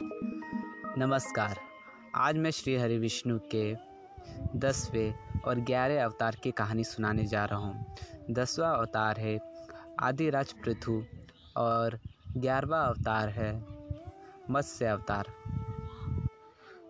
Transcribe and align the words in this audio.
नमस्कार। 0.00 1.58
आज 2.14 2.36
मैं 2.36 2.50
श्री 2.50 2.74
हरि 2.76 2.98
विष्णु 2.98 3.38
के 3.54 3.74
दसवें 4.56 5.40
और 5.40 5.60
ग्यारह 5.60 6.04
अवतार 6.04 6.36
की 6.42 6.50
कहानी 6.50 6.84
सुनाने 6.84 7.24
जा 7.24 7.44
रहा 7.44 7.58
हूँ। 7.58 7.96
दसवा 8.30 8.68
अवतार 8.70 9.20
है 9.20 9.38
आदिराज 10.00 10.52
पृथु 10.64 11.02
और 11.56 11.98
ग्यारहवा 12.36 12.80
अवतार 12.80 13.28
है 13.28 13.50
मत्स्य 14.50 14.86
अवतार। 14.86 15.32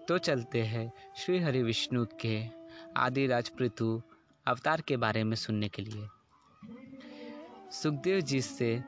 तो 0.09 0.18
चलते 0.18 0.62
हैं 0.62 0.93
श्री 1.16 1.40
हरि 1.40 1.62
विष्णु 1.62 2.04
के 2.20 2.43
आदिराज 2.96 3.48
पृथु 3.48 4.02
अवतार 4.46 4.80
के 4.80 4.96
बारे 4.96 5.25
में 5.25 5.36
सुनने 5.36 5.68
के 5.68 5.82
लिए। 5.82 6.09
सुखदेव 7.72 8.20
जी 8.20 8.40
से 8.43 8.82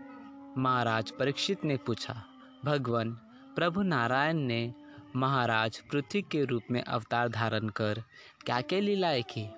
महाराज 0.57 1.11
परीक्षित 1.11 1.64
ने 1.64 1.77
पूछा, 1.77 2.23
भगवान 2.64 3.18
प्रभु 3.61 3.83
नारायण 3.83 4.37
ने 4.37 4.75
महाराज 5.17 5.79
पृथ्वी 5.79 6.23
के 6.23 6.45
रूप 6.45 6.62
में 6.71 6.83
अवतार 6.83 7.29
धारण 7.29 7.69
कर 7.69 8.03
क्या 8.47 8.61
क्या 8.61 8.80
लीलाएँ 8.80 9.23
की? 9.23 9.51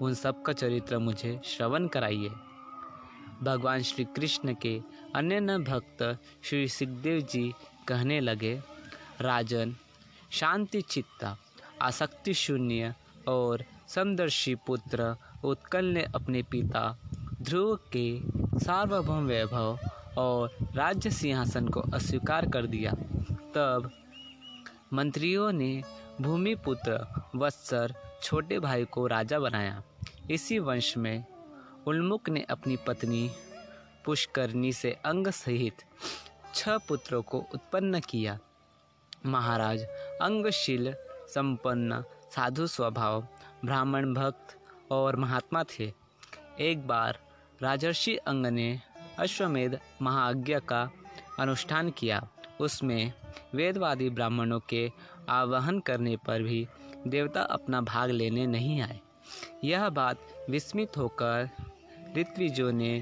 उन 0.00 0.14
सब 0.14 0.42
का 0.42 0.52
चरित्र 0.52 0.98
मुझे 0.98 1.40
श्रवण 1.44 1.86
कराइए। 1.86 2.28
भगवान 3.42 3.82
श्री 3.82 4.04
कृष्ण 4.04 4.54
के 4.54 4.80
अन्य 5.14 5.40
न 5.40 5.58
भक्त 5.58 6.18
श्री 6.42 6.68
सुखदेव 6.68 7.20
जी 7.20 7.54
कहने 7.88 8.20
लगे, 8.20 8.60
राजन, 9.20 9.76
शांति 10.30 10.82
चित्ता, 10.82 11.36
आसक्ति 11.82 12.34
शून्य 12.34 12.94
और 13.28 13.64
समदर्शी 13.88 14.54
पुत्र 14.54 15.16
उत्कल 15.44 15.84
ने 15.84 16.02
अपने 16.02 16.42
पिता 16.42 16.98
ध्रुव 17.42 17.76
के 17.96 18.20
सार्वभौम 18.58 19.24
वैभव 19.24 19.78
और 20.18 20.56
राज्य 20.74 21.10
सिंहासन 21.10 21.68
को 21.68 21.80
अस्वीकार 21.80 22.50
कर 22.50 22.66
दिया। 22.66 22.94
तब 23.54 23.90
मंत्रियों 24.92 25.52
ने 25.52 25.82
भूमिपुत्र 26.20 27.22
वत्सर 27.36 27.94
छोटे 28.22 28.58
भाई 28.58 28.84
को 28.84 29.06
राजा 29.06 29.38
बनाया। 29.38 29.82
इसी 30.30 30.58
वंश 30.58 30.96
में 30.96 31.24
उन्मुख 31.86 32.28
ने 32.28 32.42
अपनी 32.50 32.76
पत्नी 32.76 33.30
पुष्करणी 34.04 34.72
से 34.72 34.92
अंग 35.04 35.28
सहित 35.28 35.82
छह 36.54 36.78
पुत्रों 36.78 37.22
को 37.22 37.38
उत्पन्न 37.54 38.00
किया। 38.00 38.38
महाराज, 39.26 39.82
अंगशील, 40.22 40.94
संपन्न, 41.28 42.04
साधु 42.30 42.66
स्वभाव, 42.66 43.28
ब्राह्मण 43.64 44.14
भक्त 44.14 44.58
और 44.90 45.16
महात्मा 45.16 45.64
थे। 45.64 45.92
एक 46.60 46.86
बार 46.86 47.18
राजर्षि 47.62 48.16
अंग 48.16 48.46
ने 48.46 48.80
अश्वमेध 49.18 49.80
महाज्ञा 50.02 50.58
का 50.58 50.90
अनुष्ठान 51.38 51.90
किया। 51.90 52.28
उसमें 52.60 53.12
वेदवादी 53.54 54.08
ब्राह्मणों 54.10 54.60
के 54.60 54.90
आवाहन 55.28 55.80
करने 55.80 56.16
पर 56.16 56.42
भी 56.42 56.66
देवता 57.06 57.42
अपना 57.42 57.80
भाग 57.80 58.10
लेने 58.10 58.46
नहीं 58.46 58.80
आए। 58.82 59.00
यह 59.64 59.88
बात 59.88 60.46
विस्मित 60.50 60.96
होकर 60.96 61.48
ऋत्विजो 62.18 62.70
ने 62.70 62.92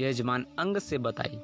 यजमान 0.00 0.46
अंग 0.58 0.78
से 0.78 0.98
बताई। 0.98 1.40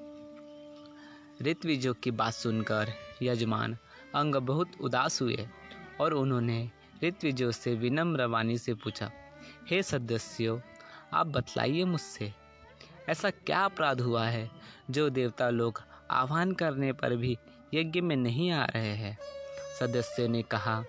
ऋत्विजो 1.43 1.93
की 1.95 2.11
बात 2.11 2.33
सुनकर 2.33 2.93
यजमान 3.23 3.77
अंग 4.15 4.35
बहुत 4.35 4.81
उदास 4.81 5.21
हुए 5.23 5.49
और 6.01 6.15
उन्होंने 6.15 6.71
ऋत्विजो 7.05 7.51
से 7.53 7.75
विनम्र 7.75 8.27
वाणी 8.27 8.59
से 8.59 8.75
पूछा, 8.75 9.11
हे 9.71 9.83
सदस्यों, 9.83 10.59
आप 11.13 11.27
बतलाइए 11.27 11.85
मुझसे, 11.85 12.33
ऐसा 13.09 13.31
क्या 13.31 13.65
अपराध 13.65 14.01
हुआ 14.01 14.25
है 14.25 14.51
जो 14.91 15.09
देवता 15.11 15.49
लोग 15.51 15.83
आह्वान 16.11 16.53
करने 16.53 16.93
पर 16.93 17.17
भी 17.17 17.37
यज्ञ 17.75 18.01
में 18.01 18.17
नहीं 18.17 18.51
आ 18.51 18.65
रहे 18.65 18.95
हैं। 18.95 19.19
सदस्य 19.81 20.29
ने 20.29 20.43
कहा, 20.43 20.83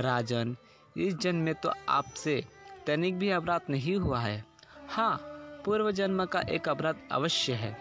राजन, 0.00 0.56
इस 0.96 1.14
जन्म 1.14 1.38
में 1.38 1.54
तो 1.54 1.72
आपसे 1.88 2.42
तनिक 2.86 3.18
भी 3.18 3.30
अपराध 3.30 3.70
नहीं 3.70 3.96
हुआ 3.96 4.20
है। 4.20 4.44
हाँ 4.88 5.16
पूर्व 5.64 5.90
जन्म 5.90 6.24
का 6.24 6.40
एक 6.40 6.68
अपराध 6.68 6.96
अवश्य 7.12 7.52
है, 7.52 7.76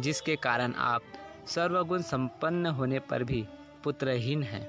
जिसके 0.00 0.36
कारण 0.36 0.72
आप 0.74 1.02
सर्वगुण 1.46 2.02
संपन्न 2.02 2.66
होने 2.66 2.98
पर 3.00 3.24
भी 3.24 3.44
पुत्रहीन 3.84 4.42
हैं। 4.42 4.66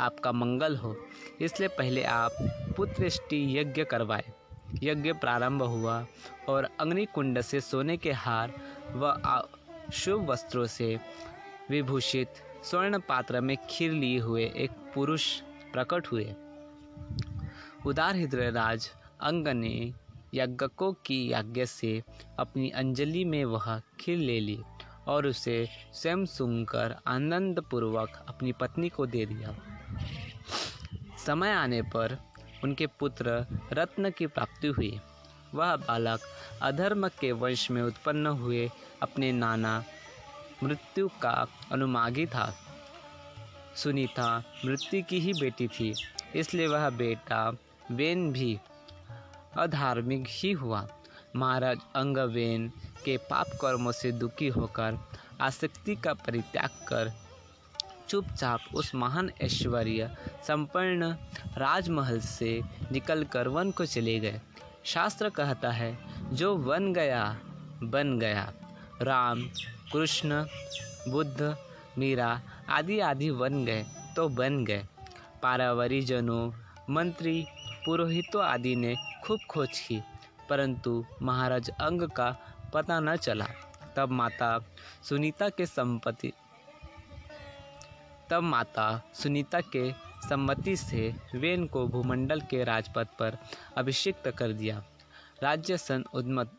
आपका 0.00 0.32
मंगल 0.32 0.76
हो, 0.76 0.96
इसलिए 1.40 1.68
पहले 1.68 2.02
आप 2.04 2.32
पुत्रष्टि 2.76 3.58
यज्ञ 3.58 3.84
करवाए। 3.84 4.32
यज्ञ 4.82 5.12
प्रारंभ 5.12 5.62
हुआ 5.62 6.04
और 6.48 6.68
अग्निकुंड 6.80 7.40
से 7.40 7.60
सोने 7.60 7.96
के 7.96 8.12
हार 8.12 8.52
व 8.90 9.42
शुभ 9.92 10.28
वस्त्रों 10.30 10.66
से 10.66 10.98
विभूषित 11.70 12.42
स्वर्ण 12.64 12.98
पात्र 12.98 13.40
में 13.40 13.56
खीर 13.70 13.92
लिए 13.92 14.18
हुए 14.18 14.44
एक 14.56 14.70
पुरुष 14.70 15.40
प्रकट 15.72 16.06
हुए। 16.06 16.34
उदार 17.86 18.16
हृदय 18.16 18.50
राज 18.50 18.90
अंग 19.20 19.48
ने 19.48 19.94
यज्ञकों 20.34 20.92
की 20.92 21.32
यज्ञ 21.32 21.66
से 21.66 22.02
अपनी 22.38 22.70
अंजलि 22.70 23.24
में 23.24 23.44
वह 23.44 23.80
खीर 24.00 24.18
ले 24.18 24.40
ली 24.40 24.62
और 25.06 25.26
उसे 25.26 25.68
स्वयं 25.94 26.24
सुनकर 26.26 26.96
आनंद 27.06 27.60
पूर्वक 27.60 28.24
अपनी 28.28 28.52
पत्नी 28.52 28.88
को 28.88 29.06
दे 29.06 29.26
दिया। 29.26 29.56
समय 31.26 31.50
आने 31.50 31.82
पर 31.82 32.18
उनके 32.64 32.86
पुत्र 32.86 33.46
रत्न 33.72 34.10
की 34.10 34.26
प्राप्ति 34.26 34.68
हुई। 34.68 35.00
वह 35.54 35.76
बालक 35.76 36.20
अधर्म 36.62 37.08
के 37.08 37.32
वंश 37.32 37.70
में 37.70 37.82
उत्पन्न 37.82 38.26
हुए 38.26 38.70
अपने 39.02 39.32
नाना 39.32 39.84
मृत्यु 40.62 41.08
का 41.22 41.46
अनुमागी 41.72 42.26
था। 42.26 42.52
सुनीता 43.76 44.28
मृत्यु 44.64 45.02
की 45.02 45.18
ही 45.20 45.32
बेटी 45.32 45.68
थी, 45.68 45.92
इसलिए 46.36 46.66
वह 46.66 46.88
बेटा 46.90 47.50
वेन 47.90 48.30
भी 48.32 48.58
अधार्मिक 49.56 50.26
ही 50.28 50.52
हुआ। 50.52 50.86
महाराज 51.36 51.78
अंगवेन 51.96 52.68
के 53.04 53.16
पाप 53.30 53.46
कर्मों 53.60 53.92
से 53.92 54.12
दुखी 54.12 54.48
होकर 54.48 54.98
आसक्ति 55.40 55.94
का 55.96 56.12
परित्याग 56.16 56.70
कर 56.88 57.12
चुपचाप 58.08 58.60
उस 58.74 58.94
महान 58.94 59.30
ऐश्वर्य 59.42 60.10
संपन्न 60.46 61.16
राजमहल 61.58 62.20
से 62.20 62.60
निकलकर 62.92 63.48
वन 63.48 63.70
को 63.70 63.84
चले 63.86 64.18
गए। 64.20 64.40
शास्त्र 64.84 65.28
कहता 65.28 65.70
है, 65.70 65.98
जो 66.32 66.54
वन 66.56 66.92
गया, 66.92 67.24
बन 67.82 68.18
गया। 68.18 68.52
राम, 69.02 69.42
कृष्ण, 69.92 70.44
बुद्ध, 71.08 71.56
मीरा 71.98 72.40
आदि 72.68 72.98
आदि 73.00 73.30
बन 73.30 73.64
गए 73.64 73.84
तो 74.16 74.28
बन 74.28 74.64
गए। 74.64 74.82
पारावरी 75.42 76.00
जनों, 76.02 76.50
मंत्री, 76.90 77.44
पुरोहितों 77.84 78.42
आदि 78.44 78.74
ने 78.76 78.94
खूब 79.24 79.40
खोज 79.50 79.78
की, 79.80 80.00
परंतु 80.50 81.04
महाराज 81.22 81.70
अंग 81.70 82.02
का 82.10 82.30
पता 82.74 82.98
न 83.00 83.16
चला। 83.16 83.46
तब 83.96 84.10
माता 84.10 84.58
सुनीता 85.02 85.48
के 85.48 85.66
संपत्ति, 85.66 86.32
तब 88.30 88.42
माता 88.42 88.90
सुनीता 89.14 89.60
के 89.76 89.90
सम्मति 90.28 90.76
से 90.76 91.14
वेन 91.34 91.66
को 91.66 91.86
भूमंडल 91.86 92.40
के 92.40 92.64
राजपथ 92.64 93.16
पर 93.18 93.38
अभिषिक्त 93.76 94.30
कर 94.30 94.52
दिया। 94.52 94.82
राज्य 95.42 95.76
सन 95.78 96.04
उद्मत 96.14 96.57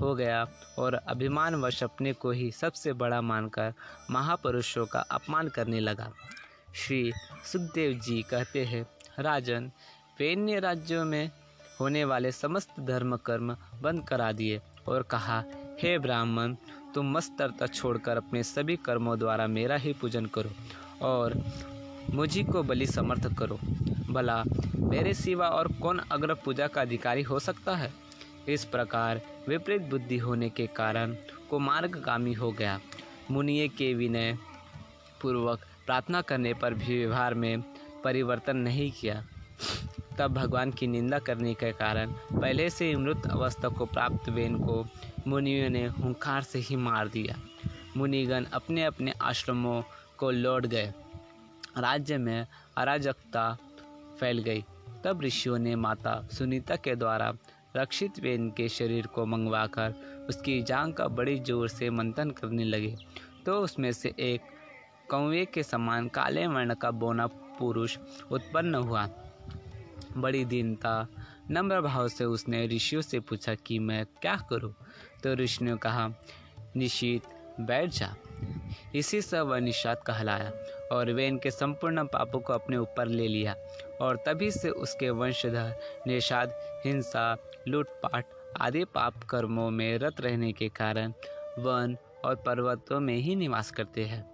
हो 0.00 0.14
गया 0.14 0.46
और 0.78 0.94
अभिमानवश 0.94 1.82
अपने 1.82 2.12
को 2.12 2.30
ही 2.30 2.50
सबसे 2.50 2.92
बड़ा 2.92 3.20
मानकर 3.20 3.72
महापुरुषों 4.10 4.86
का 4.86 5.00
अपमान 5.10 5.48
करने 5.48 5.80
लगा। 5.80 6.10
श्री 6.74 7.12
सुखदेव 7.52 7.92
जी 7.98 8.22
कहते 8.22 8.64
हैं, 8.64 8.86
राजन 9.18 9.70
वेन्य 10.20 10.60
राज्यों 10.60 11.04
में 11.04 11.30
होने 11.80 12.04
वाले 12.04 12.32
समस्त 12.32 12.80
धर्म 12.80 13.16
कर्म 13.16 13.56
बंद 13.82 14.06
करा 14.08 14.32
दिए 14.32 14.60
और 14.88 15.02
कहा, 15.02 15.42
हे 15.80 15.98
ब्राह्मण, 15.98 16.54
तुम 16.94 17.10
मस्तरता 17.12 17.66
छोड़कर 17.66 18.16
अपने 18.16 18.42
सभी 18.42 18.76
कर्मों 18.76 19.18
द्वारा 19.18 19.46
मेरा 19.46 19.76
ही 19.76 19.92
पूजन 19.92 20.26
करो 20.26 20.50
और 21.06 21.34
मुझी 22.10 22.42
को 22.44 22.62
बलि 22.62 22.86
समर्थ 22.86 23.34
करो। 23.38 23.58
भला 24.10 24.42
मेरे 24.76 25.14
सिवा 25.14 25.48
और 25.48 25.68
कौन 25.72 25.98
अग्र 25.98 26.34
पूजा 26.34 26.66
का 26.66 26.80
अधिकारी 26.80 27.22
हो 27.22 27.38
सकता 27.38 27.76
है? 27.76 27.92
इस 28.48 28.64
प्रकार 28.64 29.20
विपरीत 29.48 29.82
बुद्धि 29.82 30.18
होने 30.18 30.50
के 30.50 30.66
कारण 30.66 31.16
को 31.50 31.58
मार्गगामी 31.58 32.32
हो 32.32 32.52
गया। 32.52 32.80
मुनिये 33.30 33.68
के 33.68 33.94
विनय 33.94 34.38
पूर्वक 35.22 35.60
प्रार्थना 35.86 36.20
करने 36.20 36.54
पर 36.54 36.74
भी 36.74 36.98
व्यवहार 36.98 37.34
में 37.34 37.62
परिवर्तन 38.04 38.56
नहीं 38.56 38.92
किया। 38.92 39.24
तब 40.18 40.34
भगवान 40.34 40.70
की 40.70 40.86
निंदा 40.86 41.18
करने 41.18 41.54
के 41.54 41.72
कारण 41.72 42.12
पहले 42.12 42.70
से 42.70 42.96
मृत 42.96 43.22
अवस्था 43.30 43.68
को 43.68 43.86
प्राप्त 43.86 44.28
वेन 44.28 44.58
को 44.58 44.86
मुनियों 45.26 45.70
ने 45.70 45.86
हुंकार 45.86 46.42
से 46.42 46.58
ही 46.58 46.76
मार 46.76 47.08
दिया। 47.08 47.36
मुनिगण 47.96 48.44
अपने 48.44 48.84
अपने 48.84 49.12
आश्रमों 49.22 49.82
को 50.16 50.30
लौट 50.30 50.66
गए। 50.66 50.92
राज्य 51.78 52.18
में 52.18 52.46
अराजकता 52.76 53.58
फैल 54.20 54.38
गई। 54.38 54.64
तब 55.04 55.22
ऋषियों 55.22 55.58
ने 55.58 55.76
माता 55.76 56.28
सुनीता 56.32 56.76
के 56.76 56.94
द्वारा 56.96 57.32
रक्षित 57.76 58.18
वेन 58.20 58.50
के 58.50 58.68
शरीर 58.68 59.06
को 59.06 59.26
मंगवाकर 59.26 59.94
उसकी 60.28 60.60
जांग 60.62 60.94
का 60.94 61.06
बड़ी 61.08 61.38
ज़ोर 61.38 61.68
से 61.68 61.90
मंथन 61.90 62.30
करने 62.30 62.64
लगे। 62.64 62.94
तो 63.46 63.60
उसमें 63.60 63.92
से 63.92 64.12
एक 64.18 64.40
कौए 65.10 65.44
के 65.44 65.62
समान 65.62 66.08
काले 66.08 66.46
वर्ण 66.46 66.74
का 66.74 66.90
बोना 66.90 67.26
पुरुष 67.58 67.96
उत्पन्न 68.30 68.74
हुआ। 68.74 69.08
बड़ी 70.16 70.44
दीनता 70.44 71.06
नम्र 71.50 71.80
भाव 71.80 72.08
से 72.08 72.24
उसने 72.24 72.66
ऋषियों 72.66 73.02
से 73.02 73.20
पूछा 73.20 73.54
कि 73.54 73.78
मैं 73.78 74.04
क्या 74.22 74.36
करूँ? 74.50 74.74
तो 75.22 75.34
ऋषि 75.34 75.64
ने 75.64 75.76
कहा 75.76 76.08
निशित 76.76 77.22
बैठ 77.60 77.90
जा। 77.90 78.14
इसी 78.94 79.20
से 79.22 79.40
वह 79.40 79.58
निषाद 79.60 80.02
कहलाया 80.06 80.52
और 80.92 81.12
वे 81.12 81.26
इनके 81.26 81.50
संपूर्ण 81.50 82.04
पापों 82.04 82.40
को 82.40 82.52
अपने 82.52 82.76
ऊपर 82.76 83.08
ले 83.08 83.26
लिया 83.28 83.54
और 84.00 84.16
तभी 84.16 84.50
से 84.50 84.70
उसके 84.70 85.10
वंशधर 85.10 85.74
निषाद, 86.06 86.54
हिंसा 86.86 87.34
लूटपाट 87.68 88.24
आदि 88.60 88.84
पाप 88.84 89.24
कर्मों 89.24 89.70
में 89.70 89.98
रत 89.98 90.20
रहने 90.20 90.52
के 90.52 90.68
कारण 90.68 91.12
वन 91.58 91.96
और 92.24 92.34
पर्वतों 92.34 93.00
में 93.00 93.16
ही 93.16 93.36
निवास 93.36 93.70
करते 93.70 94.04
हैं। 94.04 94.30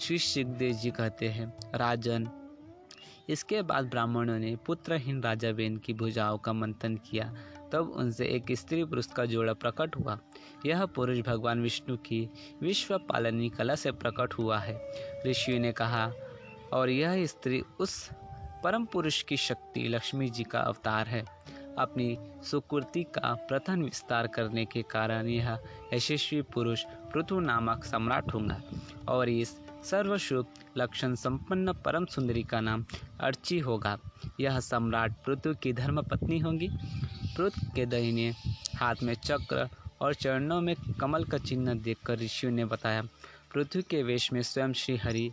श्री 0.00 0.18
सुखदेव 0.18 0.72
जी 0.72 0.90
कहते 0.90 1.28
हैं, 1.28 1.52
राजन, 1.74 2.28
इसके 3.28 3.62
बाद 3.62 3.84
ब्राह्मणों 3.84 4.38
ने 4.38 4.56
पुत्रहीन 4.56 5.22
राजा 5.22 5.52
बेन 5.52 5.76
की 5.76 5.92
भुजाओं 5.94 6.38
का 6.38 6.52
मंथन 6.52 6.96
किया। 6.96 7.34
तब 7.72 7.92
उनसे 7.96 8.26
एक 8.26 8.52
स्त्री 8.52 8.84
पुरुष 8.84 9.06
का 9.06 9.24
जोड़ा 9.24 9.52
प्रकट 9.52 9.96
हुआ। 9.96 10.18
यह 10.66 10.86
पुरुष 10.86 11.18
भगवान 11.18 11.62
विष्णु 11.62 11.96
की 11.96 12.30
विश्व 12.62 12.98
पालनी 12.98 13.48
कला 13.48 13.74
से 13.74 13.92
प्रकट 13.92 14.34
हुआ 14.34 14.58
है। 14.58 14.92
ऋषि 15.26 15.58
ने 15.58 15.72
कहा, 15.72 16.12
और 16.72 16.90
यह 16.90 17.26
स्त्री 17.26 17.62
उस 17.80 18.10
परम 18.64 18.84
पुरुष 18.84 19.22
की 19.22 19.36
शक्ति 19.36 19.88
लक्ष्मी 19.88 20.28
जी 20.28 20.44
का 20.44 20.60
अवतार 20.60 21.06
है। 21.06 21.24
अपनी 21.78 22.18
सुकृति 22.44 23.02
का 23.02 23.34
प्रथम 23.34 23.82
विस्तार 23.82 24.26
करने 24.26 24.64
के 24.64 24.82
कारण 24.82 25.26
यह 25.26 25.58
यशस्वी 25.94 26.42
पुरुष 26.42 26.84
पृथु 26.84 27.40
नामक 27.40 27.84
सम्राट 27.84 28.34
होगा। 28.34 28.62
और 29.08 29.28
इस 29.28 29.60
सर्वशुभ 29.84 30.46
लक्षण 30.76 31.14
संपन्न 31.14 31.72
परम 31.72 32.06
सुंदरी 32.06 32.42
का 32.42 32.60
नाम 32.60 32.84
अर्ची 33.20 33.58
होगा। 33.58 33.98
यह 34.40 34.60
सम्राट 34.60 35.12
पृथु 35.24 35.54
की 35.54 35.72
धर्म 35.72 36.02
पत्नी 36.02 36.38
होगी। 36.38 36.68
पृथु 37.36 37.70
के 37.76 37.86
दहीने 37.86 38.34
हाथ 38.76 38.94
में 39.02 39.14
चक्र 39.14 39.68
और 40.00 40.14
चरणों 40.14 40.60
में 40.60 40.74
कमल 41.00 41.24
का 41.24 41.38
चिन्ह 41.38 41.74
देखकर 41.74 42.18
ऋषियों 42.18 42.52
ने 42.52 42.64
बताया 42.64 43.02
पृथ्वी 43.54 43.82
के 43.82 44.02
वेश 44.02 44.32
में 44.32 44.42
स्वयं 44.42 44.72
श्री 44.72 44.96
हरि 44.96 45.32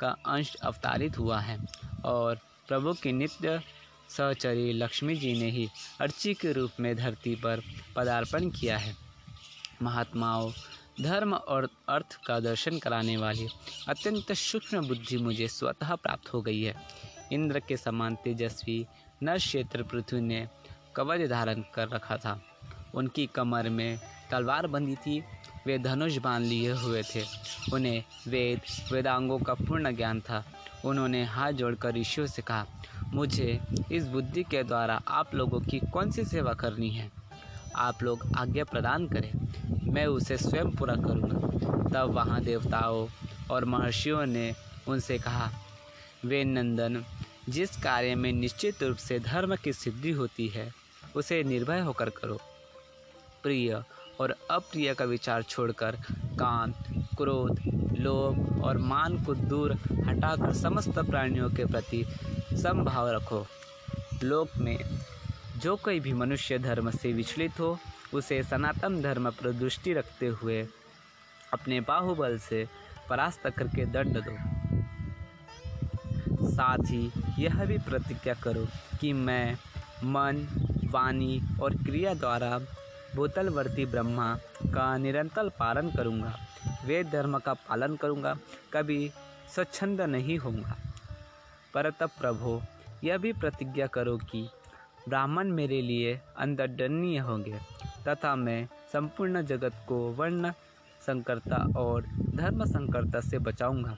का 0.00 0.08
अंश 0.26 0.54
अवतारित 0.54 1.18
हुआ 1.18 1.40
है 1.40 1.58
और 2.04 2.38
प्रभु 2.68 2.92
की 2.92 3.12
नित्य 3.12 3.60
सहचरी 4.08 4.72
लक्ष्मी 4.72 5.16
जी 5.16 5.40
ने 5.40 5.50
ही 5.50 5.68
अर्ची 6.00 6.34
के 6.34 6.52
रूप 6.52 6.70
में 6.80 6.96
धरती 6.96 7.34
पर 7.34 7.60
पदार्पण 7.96 8.50
किया 8.50 8.78
है। 8.78 8.96
महात्माओं, 9.82 10.52
धर्म 11.00 11.34
और 11.34 11.68
अर्थ 11.88 12.18
का 12.26 12.40
दर्शन 12.40 12.78
कराने 12.78 13.16
वाली 13.16 13.48
अत्यंत 13.88 14.32
सूक्ष्म 14.32 14.88
बुद्धि 14.88 15.16
मुझे 15.16 15.48
स्वतः 15.48 15.94
प्राप्त 15.94 16.34
हो 16.34 16.42
गई 16.42 16.62
है। 16.62 16.74
इंद्र 17.32 17.60
के 17.60 17.76
समान 17.76 18.14
तेजस्वी 18.14 18.86
नर 19.22 19.38
क्षेत्र 19.38 19.82
पृथ्वी 19.82 20.20
ने 20.20 20.48
कवच 20.96 21.28
धारण 21.28 21.62
कर 21.74 21.88
रखा 21.88 22.16
था। 22.16 22.44
उनकी 22.94 23.26
कमर 23.26 23.68
में 23.68 24.00
तलवार 24.30 24.66
बंधी 24.66 24.94
थी। 24.94 25.24
वे 25.66 25.78
धनुष 25.78 26.16
बाँध 26.16 26.46
लिए 26.46 26.72
हुए 26.72 27.02
थे। 27.02 27.24
उन्हें 27.72 28.04
वेद, 28.28 28.60
वेदांगों 28.92 29.38
का 29.38 29.54
पूर्ण 29.54 29.96
ज्ञान 29.96 30.20
था। 30.20 30.44
उन्होंने 30.84 31.24
हाथ 31.24 31.52
जोड़कर 31.52 31.94
ऋषियों 31.94 32.26
से 32.26 32.42
कहा 32.42 32.66
मुझे 33.12 33.60
इस 33.92 34.06
बुद्धि 34.06 34.42
के 34.42 34.62
द्वारा 34.62 35.02
आप 35.08 35.34
लोगों 35.34 35.60
की 35.60 35.78
कौन 35.78 36.10
सी 36.10 36.24
सेवा 36.24 36.52
करनी 36.52 36.90
है? 36.90 37.10
आप 37.76 38.02
लोग 38.02 38.32
आज्ञा 38.36 38.64
प्रदान 38.64 39.08
करें। 39.08 39.32
मैं 39.92 40.06
उसे 40.06 40.36
स्वयं 40.36 40.70
पूरा 40.70 40.94
करूँगा। 40.94 41.38
तब 41.88 42.10
वहाँ 42.10 42.40
देवताओं 42.40 43.08
और 43.50 43.64
महर्षियों 43.64 44.26
ने 44.26 44.54
उनसे 44.88 45.18
कहा, 45.18 45.50
वे 46.24 46.44
नंदन, 46.44 47.04
जिस 47.48 47.76
कार्य 47.82 48.14
में 48.14 48.32
निश्चित 48.32 48.82
रूप 48.82 48.96
से 48.96 49.18
धर्म 49.18 49.56
की 49.56 49.72
सिद्धि 49.72 50.10
होती 50.10 50.48
है, 50.48 50.72
उसे 51.16 51.42
निर्भय 51.42 51.80
होकर 51.80 52.10
करो। 52.10 52.40
प्रिय 53.42 53.82
और 54.20 54.34
अप्रिय 54.50 54.94
का 54.94 55.04
विचार 55.04 55.42
छोड़कर 55.42 55.98
कांत, 56.38 56.74
क्रोध, 57.16 57.60
लोभ 57.98 58.62
और 58.64 58.78
मान 58.78 59.24
को 59.24 59.34
दूर 59.34 59.72
हटाकर 60.06 60.52
समस्त 60.54 60.98
प्राणियों 60.98 61.50
के 61.50 61.64
प्रति 61.64 62.04
समभाव 62.62 63.08
रखो। 63.08 63.46
लोक 64.22 64.56
में 64.58 64.78
जो 65.56 65.76
कोई 65.76 66.00
भी 66.00 66.12
मनुष्य 66.12 66.58
धर्म 66.58 66.90
से 66.90 67.12
विचलित 67.12 67.60
हो, 67.60 67.78
उसे 68.14 68.42
सनातन 68.42 69.00
धर्म 69.02 69.30
पर 69.30 69.52
दृष्टि 69.52 69.92
रखते 69.92 70.26
हुए 70.26 70.66
अपने 71.52 71.80
बाहुबल 71.80 72.38
से 72.38 72.66
परास्त 73.08 73.48
करके 73.48 73.84
दंड 73.86 74.18
दो। 74.18 74.36
साथ 76.48 76.78
ही 76.78 77.10
यह 77.38 77.64
भी 77.64 77.78
प्रतिज्ञा 77.78 78.34
करो 78.34 78.66
कि 79.00 79.12
मैं 79.12 79.54
मन, 80.04 80.46
वाणी 80.90 81.40
और 81.62 81.74
क्रिया 81.76 82.14
द्वारा 82.14 82.58
भूतलवर्ती 83.14 83.86
ब्रह्मा 83.86 84.36
का 84.64 84.96
निरंतर 84.98 85.48
पालन 85.48 85.90
करूँगा। 85.90 86.34
वेद 86.86 87.08
धर्म 87.10 87.38
का 87.38 87.54
पालन 87.68 87.96
करूँगा, 87.96 88.36
कभी 88.72 89.10
स्वच्छंद 89.54 90.00
नहीं 90.00 90.38
होऊँगा। 90.38 90.76
परत 91.74 92.02
प्रभो, 92.02 92.60
यह 93.04 93.18
भी 93.18 93.32
प्रतिज्ञा 93.32 93.86
करो 93.86 94.16
कि 94.30 94.48
ब्राह्मण 95.08 95.50
मेरे 95.50 95.80
लिए 95.82 96.20
अंतर्दनीय 96.36 97.18
होंगे 97.18 97.58
तथा 98.08 98.34
मैं 98.36 98.66
संपूर्ण 98.92 99.42
जगत 99.42 99.84
को 99.88 99.96
वर्ण 100.12 100.50
संकरता 101.06 101.56
और 101.76 102.06
धर्म 102.34 102.64
संकरता 102.64 103.20
से 103.20 103.38
बचाऊँगा। 103.38 103.96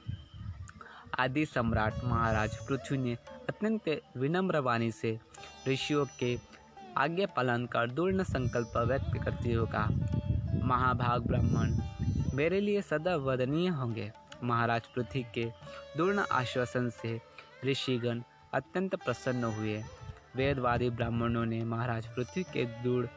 आदि 1.18 1.44
सम्राट 1.46 2.04
महाराज 2.04 2.56
पृथ्वी 2.68 2.98
ने 2.98 3.16
अत्यंत 3.48 3.88
विनम्र 4.16 4.58
वाणी 4.58 4.90
से 4.92 5.18
ऋषियों 5.68 6.04
के 6.18 6.38
आज्ञा 6.96 7.26
पालन 7.26 7.66
का 7.66 7.84
दूर्ण 7.86 8.22
संकल्प 8.22 8.76
व्यक्त 8.78 9.22
करते 9.24 9.52
हुए 9.52 9.66
कहा 9.66 10.19
महाभाग 10.70 11.22
ब्राह्मण। 11.26 11.70
मेरे 12.34 12.60
लिए 12.60 12.82
सदा 12.82 13.16
वदनीय 13.16 13.68
होंगे। 13.68 14.10
महाराज 14.42 14.86
पृथ्वी 14.86 15.22
के 15.34 15.44
दूर्ण 15.96 16.24
आश्वासन 16.32 16.88
से 16.90 17.20
ऋषिगण 17.64 18.22
अत्यंत 18.54 18.94
प्रसन्न 18.94 19.44
हुए। 19.44 19.82
वेदवादी 20.36 20.90
ब्राह्मणों 20.90 21.44
ने 21.46 21.64
महाराज 21.64 22.06
पृथ्वी 22.06 22.42
के 22.42 22.64
दूर 22.82 23.08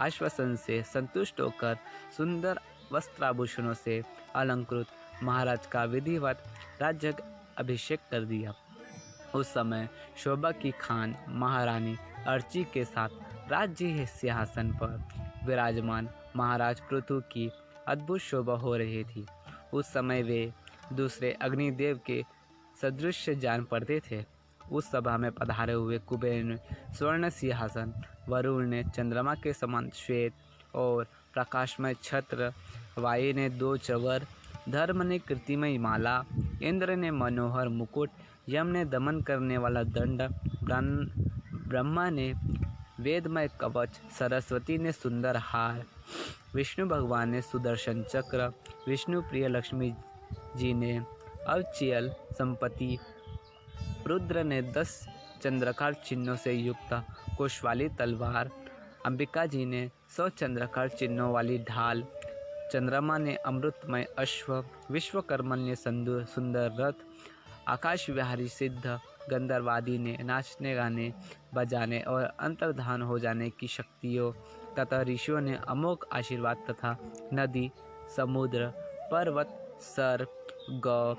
आश्वासन 0.00 0.56
से 0.56 0.82
संतुष्ट 0.82 1.40
होकर 1.40 1.76
सुंदर 2.16 2.60
वस्त्राभूषणों 2.92 3.74
से 3.74 4.02
अलंकृत 4.34 4.86
महाराज 5.22 5.66
का 5.66 5.84
विधिवत 5.84 6.44
राज्य 6.82 7.14
अभिषेक 7.58 8.00
कर 8.10 8.24
दिया। 8.24 8.54
उस 9.34 9.48
समय 9.48 9.88
शोभा 10.16 10.50
की 10.50 10.70
खान 10.70 11.14
महारानी 11.28 11.96
अर्ची 12.26 12.64
के 12.64 12.84
साथ 12.84 13.08
राज्य 13.50 14.06
सिंहासन 14.06 14.72
पर 14.82 15.02
विराजमान 15.46 16.08
महाराज 16.36 16.80
पृथु 16.80 17.20
की 17.32 17.50
अद्भुत 17.88 18.20
शोभा 18.20 18.54
हो 18.54 18.76
रही 18.76 19.04
थी। 19.04 19.26
उस 19.74 19.92
समय 19.92 20.22
वे 20.22 20.52
दूसरे 20.92 21.32
अग्निदेव 21.42 22.00
के 22.06 22.22
सदृश 22.82 23.28
जान 23.30 23.64
पड़ते 23.64 24.00
थे। 24.10 24.24
उस 24.72 24.90
सभा 24.90 25.16
में 25.16 25.30
पधारे 25.32 25.72
हुए 25.72 25.98
कुबेर 25.98 26.42
ने 26.44 26.56
स्वर्ण 26.94 27.28
सिंहासन, 27.28 27.92
वरुण 28.28 28.66
ने 28.66 28.82
चंद्रमा 28.84 29.34
के 29.34 29.52
समान 29.52 29.90
श्वेत 29.94 30.32
और 30.74 31.06
प्रकाशमय 31.34 31.94
छत्र, 32.02 32.52
वायु 32.98 33.34
ने 33.34 33.48
दो 33.48 33.76
चवर, 33.76 34.26
धर्म 34.68 35.02
ने 35.02 35.18
कृतिमय 35.18 35.78
माला, 35.78 36.24
इंद्र 36.62 36.96
ने 36.96 37.10
मनोहर 37.10 37.68
मुकुट, 37.68 38.10
यम 38.48 38.66
ने 38.66 38.84
दमन 38.84 39.20
करने 39.20 39.58
वाला 39.58 39.82
दंड 39.82 40.22
ब्रह्मा 41.68 42.08
ने 42.10 42.32
वेदमय 43.02 43.48
कवच 43.60 44.00
सरस्वती 44.18 44.76
ने 44.78 44.92
सुंदर 44.92 45.36
हार, 45.36 45.82
विष्णु 46.54 46.86
भगवान 46.88 47.28
ने 47.28 47.40
सुदर्शन 47.42 48.02
चक्र, 48.02 48.52
विष्णु 48.88 49.22
प्रिय 49.22 49.48
लक्ष्मी 49.48 49.92
जी 50.56 50.72
ने 50.74 50.96
अवचियल 51.48 52.10
संपत्ति, 52.32 52.98
रुद्र 54.06 54.44
ने 54.44 54.60
दस 54.72 55.06
चंद्रकार 55.42 55.94
चिन्हों 56.06 56.36
से 56.36 56.52
युक्त 56.52 56.92
कुश 57.38 57.62
वाली 57.64 57.88
तलवार, 57.88 58.50
अंबिका 59.06 59.46
जी 59.46 59.64
ने 59.66 59.88
सौ 60.16 60.28
चंद्रकार 60.28 60.88
चिन्हों 60.88 61.32
वाली 61.32 61.58
ढाल, 61.58 62.04
चंद्रमा 62.72 63.18
ने 63.18 63.34
अमृतमय 63.36 64.06
अश्व 64.18 64.64
विश्वकर्मन 64.90 65.58
ने 65.58 65.74
सुंदर 65.76 66.76
रथ, 66.80 67.04
आकाश 67.68 68.08
विहारी 68.10 68.48
सिद्ध, 68.48 68.98
गंधर्वादी 69.30 69.98
ने 69.98 70.16
नाचने 70.22 70.74
गाने 70.74 71.12
बजाने 71.54 72.00
और 72.00 72.24
अंतर्धान 72.40 73.02
हो 73.02 73.18
जाने 73.18 73.50
की 73.50 73.66
शक्तियों 73.66 74.32
तथा 74.78 75.02
ऋषियों 75.02 75.40
ने 75.40 75.58
अमोघ 75.68 75.98
आशीर्वाद 76.12 76.56
तथा 76.70 76.96
नदी, 77.34 77.70
समुद्र, 78.16 78.72
पर्वत, 79.12 79.78
सर, 79.80 80.26
गौ, 80.70 81.14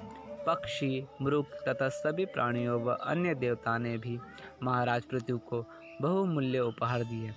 पक्षी, 0.48 1.06
मृग 1.22 1.46
तथा 1.68 1.90
सभी 1.90 2.26
प्राणियों 2.26 2.82
व 2.82 2.94
अन्य 2.94 3.36
देवता 3.36 3.78
ने 3.78 3.98
भी 3.98 4.20
महाराज 4.64 5.04
पृथ्वी 5.04 5.38
को 5.38 5.66
बहुमूल्य 6.02 6.60
उपहार 6.60 7.04
दिए। 7.04 7.32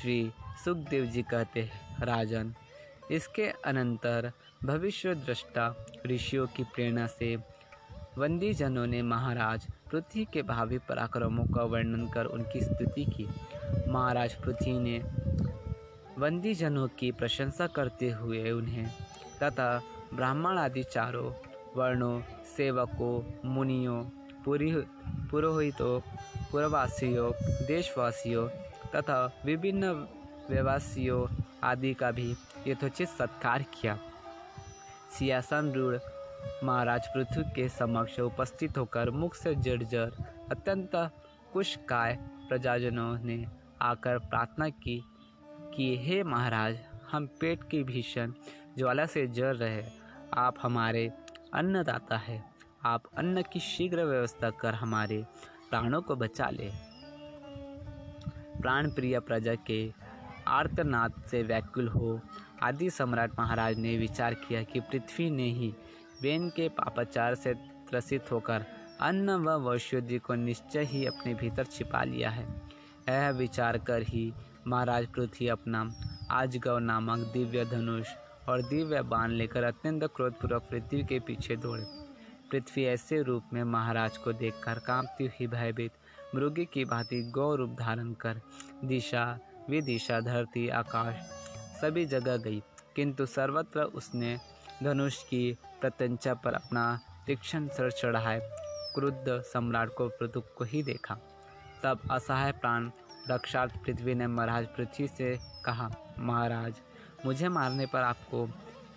श्री 0.00 0.32
सुखदेव 0.64 1.04
जी 1.04 1.22
कहते 1.22 1.62
हैं, 1.62 2.04
राजन, 2.04 2.54
इसके 3.10 3.46
अनंतर 3.64 4.32
भविष्य 4.64 5.14
दृष्टा 5.14 5.86
ऋषियों 6.06 6.46
की 6.46 6.64
प्रेरणा 6.64 7.06
से 7.06 7.36
वंदीजनों 8.18 8.86
ने 8.86 9.02
महाराज 9.02 9.66
पृथ्वी 9.90 10.24
के 10.32 10.42
भावी 10.42 10.78
पराक्रमों 10.78 11.44
का 11.44 11.62
वर्णन 11.62 12.08
कर 12.08 12.26
उनकी 12.26 12.60
स्तुति 12.60 13.04
की। 13.04 13.26
महाराज 13.88 14.34
पृथ्वी 14.34 14.78
ने 14.78 14.98
वंदी 16.18 16.54
जनों 16.54 16.88
की 16.88 17.12
प्रशंसा 17.12 17.66
करते 17.66 18.10
हुए 18.10 18.50
उन्हें 18.50 18.86
तथा 19.42 19.82
ब्राह्मण 20.14 20.58
आदि 20.58 20.82
चारों 20.82 21.32
वर्णों, 21.76 22.20
सेवकों, 22.56 23.22
मुनियों, 23.44 24.02
पुरी, 24.44 24.72
पुरोहितों, 25.30 26.00
पुरवासियों, 26.52 27.30
देशवासियों 27.66 28.48
तथा 28.96 29.42
विभिन्न 29.44 29.90
व्यवसायियों 30.50 31.26
आदि 31.62 31.94
का 31.94 32.10
भी 32.10 32.34
यथोचित 32.66 33.08
सत्कार 33.08 33.64
किया। 33.74 33.98
सियासन 35.18 35.72
रूढ़ 35.72 35.96
महाराज 36.64 37.06
पृथ्वी 37.06 37.44
के 37.44 37.68
समक्ष 37.68 38.20
उपस्थित 38.20 38.78
होकर 38.78 39.10
मुख 39.10 39.34
से 39.34 39.54
जर्जर 39.54 40.12
अत्यंत 40.50 40.90
कुशकाय 41.52 42.18
प्रजाजनों 42.48 43.18
ने 43.18 43.46
आकर 43.82 44.18
प्रार्थना 44.18 44.68
की 44.68 45.04
कि, 45.76 45.96
हे 45.96 46.22
महाराज, 46.22 46.78
हम 47.12 47.26
पेट 47.26 47.64
की 47.70 47.82
भीषण 47.84 48.32
ज्वाला 48.78 49.06
से 49.06 49.26
जल 49.26 49.56
रहे। 49.56 49.82
आप 50.34 50.54
हमारे 50.62 51.12
अन्नदाता 51.54 52.16
है। 52.16 52.44
आप 52.84 53.02
अन्न 53.18 53.42
की 53.42 53.60
शीघ्र 53.60 54.04
व्यवस्था 54.04 54.50
कर 54.50 54.74
हमारे 54.74 55.24
प्राणों 55.70 56.02
को 56.02 56.16
बचा 56.16 56.50
ले 56.50 56.70
प्राण 58.60 58.90
प्रिय 58.90 59.20
प्रजा 59.20 59.54
के 59.54 59.92
आर्तनाद 60.48 61.12
से 61.30 61.42
व्याकुल 61.42 61.88
हो 61.88 62.20
आदि 62.62 62.90
सम्राट 62.90 63.38
महाराज 63.38 63.78
ने 63.78 63.96
विचार 63.98 64.34
किया 64.34 64.62
कि 64.62 64.80
पृथ्वी 64.80 65.30
ने 65.30 65.50
ही 65.50 65.74
वेन 66.22 66.50
के 66.50 66.68
पापाचार 66.68 67.34
से 67.34 67.54
त्रसित 67.54 68.32
होकर 68.32 68.64
अन्न 69.00 69.30
व 69.30 69.70
वैश्योदि 69.70 70.18
को 70.18 70.34
निश्चय 70.34 70.84
ही 70.84 71.06
अपने 71.06 71.34
भीतर 71.34 71.64
छिपा 71.64 72.04
लिया 72.04 72.30
है। 72.30 72.62
यह 73.08 73.30
विचार 73.30 73.78
कर 73.78 74.02
ही 74.02 74.32
महाराज 74.66 75.06
पृथ्वी 75.06 75.48
अपना 75.48 75.94
आजगव 76.30 76.78
नामक 76.78 77.26
दिव्य 77.26 77.64
धनुष 77.64 78.08
और 78.48 78.62
दिव्य 78.62 79.02
बाण 79.02 79.30
लेकर 79.30 79.64
अत्यंत 79.64 80.04
क्रोधपूर्वक 80.04 80.62
पृथ्वी 80.62 81.02
के 81.02 81.20
पीछे 81.20 81.56
दौड़े। 81.56 81.84
पृथ्वी 82.50 82.84
ऐसे 82.84 83.22
रूप 83.22 83.42
में 83.52 83.64
महाराज 83.64 84.16
को 84.16 84.32
देखकर 84.32 84.78
कांपती 84.78 85.26
हुई 85.26 85.46
भयभीत, 85.46 85.92
मृगी 86.34 86.64
की 86.64 86.84
भांति 86.84 87.22
गौ 87.22 87.54
रूप 87.54 87.76
धारण 87.78 88.12
कर 88.12 88.40
दिशा, 88.84 89.38
विदिशा, 89.70 90.20
धरती, 90.20 90.68
आकाश, 90.68 91.14
सभी 91.80 92.04
जगह 92.04 92.36
गई। 92.36 92.62
किंतु 92.96 93.26
सर्वत्र 93.26 93.82
उसने 93.82 94.38
धनुष 94.82 95.22
की 95.22 95.58
प्रत्यंचा 95.86 96.34
पर 96.34 96.54
अपना 96.54 97.00
तीक्ष्ण 97.26 97.68
सर 97.68 97.90
चढ़ाए 97.90 98.40
क्रुद्ध 98.94 99.42
सम्राट 99.42 99.88
को 99.88 100.08
पृथु 100.08 100.40
को 100.40 100.64
ही 100.64 100.82
देखा। 100.82 101.14
तब 101.82 102.00
असहाय 102.10 102.52
प्राण 102.52 102.90
रक्षार्थ 103.30 103.76
पृथ्वी 103.76 104.14
ने 104.14 104.26
महाराज 104.26 104.66
पृथ्वी 104.66 105.08
से 105.08 105.38
कहा, 105.64 105.90
महाराज, 106.18 106.74
मुझे 107.26 107.48
मारने 107.48 107.86
पर 107.86 107.98
आपको 107.98 108.48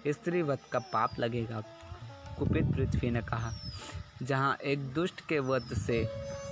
स्त्रीवत 0.07 0.61
का 0.71 0.79
पाप 0.79 1.19
लगेगा। 1.19 1.61
कुपित 2.39 2.65
पृथ्वी 2.65 3.11
ने 3.11 3.21
कहा, 3.21 3.51
जहाँ 4.23 4.55
एक 4.55 4.93
दुष्ट 4.93 5.21
के 5.27 5.39
वध 5.39 5.61
से 5.61 6.09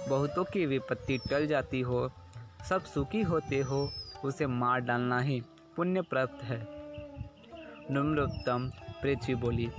बहुतों 0.10 0.44
की 0.44 0.66
विपत्ति 0.66 1.18
टल 1.30 1.48
जाती 1.48 1.82
हो, 1.82 2.12
सब 2.70 2.84
सुखी 2.84 3.22
होते 3.22 3.62
हो, 3.62 3.92
उसे 4.26 4.48
मार 4.48 4.80
डालना 4.80 5.20
ही 5.20 5.44
पुण्य 5.76 6.02
प्राप्त 6.02 6.44
है। 6.44 6.66
नम्रोत्तम 7.92 8.72
पृथ्वी 9.02 9.36
बोली 9.36 9.70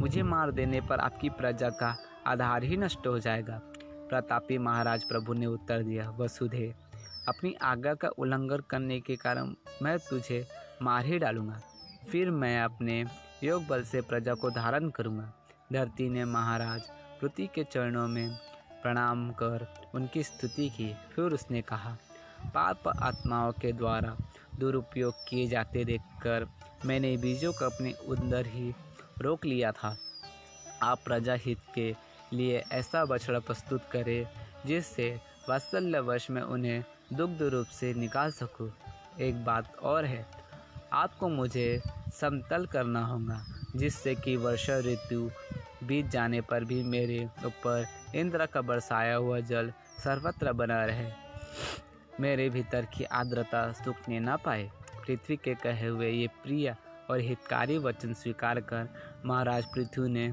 मुझे 0.00 0.22
मार 0.22 0.50
देने 0.50 0.80
पर 0.80 1.00
आपकी 1.00 1.28
प्रजा 1.28 1.68
का 1.70 1.94
आधार 2.26 2.62
ही 2.62 2.76
नष्ट 2.76 3.06
हो 3.06 3.18
जाएगा। 3.18 3.60
प्रतापी 4.08 4.58
महाराज 4.58 5.04
प्रभु 5.04 5.34
ने 5.34 5.46
उत्तर 5.46 5.82
दिया, 5.82 6.08
वसुधे, 6.10 6.74
अपनी 7.28 7.54
आज्ञा 7.62 7.94
का 7.94 8.08
उल्लंघन 8.08 8.62
करने 8.70 9.00
के 9.00 9.16
कारण 9.16 9.54
मैं 9.82 9.98
तुझे 9.98 10.46
मार 10.82 11.04
ही 11.04 11.18
डालूँगा। 11.18 11.60
फिर 12.10 12.30
मैं 12.30 12.62
अपने 12.62 13.04
योग 13.44 13.66
बल 13.66 13.82
से 13.82 14.00
प्रजा 14.00 14.34
को 14.34 14.50
धारण 14.50 14.88
करूँगा। 14.88 15.32
धरती 15.72 16.08
ने 16.08 16.24
महाराज 16.24 16.90
पृथ्वी 17.20 17.46
के 17.46 17.64
चरणों 17.64 18.08
में 18.08 18.36
प्रणाम 18.82 19.30
कर 19.32 19.66
उनकी 19.94 20.22
स्तुति 20.22 20.68
की। 20.68 20.92
फिर 21.14 21.32
उसने 21.32 21.62
कहा, 21.62 21.96
पाप 22.54 22.88
आत्माओं 22.88 23.52
के 23.52 23.72
द्वारा 23.72 24.16
दुरुपयोग 24.58 25.14
किए 25.28 25.48
जाते 25.48 25.84
देखकर 25.84 26.46
मैंने 26.86 27.16
बीजों 27.16 27.52
को 27.52 27.64
अपने 27.64 27.90
अंदर 27.90 28.46
ही 28.46 28.72
रोक 29.20 29.44
लिया 29.44 29.72
था। 29.72 29.96
आप 30.82 31.00
प्रजा 31.04 31.34
हित 31.34 31.58
के 31.74 31.94
लिए 32.32 32.62
ऐसा 32.72 33.04
बछड़ा 33.04 33.38
प्रस्तुत 33.38 33.84
करें, 33.92 34.26
जिससे 34.66 35.10
वात्सल्यवश 35.48 36.30
में 36.30 36.42
उन्हें 36.42 36.84
दुग्ध 37.12 37.42
रूप 37.42 37.66
से 37.66 37.92
निकाल 37.94 38.30
सकूँ। 38.30 38.70
एक 39.20 39.44
बात 39.44 39.76
और 39.76 40.04
है, 40.04 40.26
आपको 40.92 41.28
मुझे 41.28 41.82
समतल 42.20 42.66
करना 42.66 43.04
होगा, 43.06 43.44
जिससे 43.76 44.14
कि 44.14 44.36
वर्षा 44.36 44.78
ऋतु 44.78 45.30
बीत 45.84 46.06
जाने 46.06 46.40
पर 46.40 46.64
भी 46.64 46.82
मेरे 46.82 47.24
ऊपर 47.46 47.86
इंद्र 48.14 48.46
का 48.46 48.60
बरसाया 48.60 49.14
हुआ 49.16 49.40
जल 49.40 49.72
सर्वत्र 50.04 50.52
बना 50.52 50.84
रहे। 50.84 51.10
मेरे 52.20 52.48
भीतर 52.50 52.84
की 52.84 53.04
आर्द्रता 53.04 53.70
सूखने 53.72 54.20
ना 54.20 54.36
पाए। 54.36 54.70
पृथ्वी 55.06 55.36
के 55.36 55.54
कहे 55.54 55.86
हुए 55.86 56.10
ये 56.10 56.26
प्रिय 56.42 56.74
और 57.10 57.20
हितकारी 57.20 57.78
वचन 57.78 58.12
स्वीकार 58.14 58.60
कर 58.60 58.88
महाराज 59.26 59.64
पृथ्वी 59.64 60.08
ने 60.08 60.26